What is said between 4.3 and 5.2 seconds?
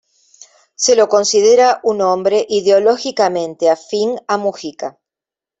Mujica.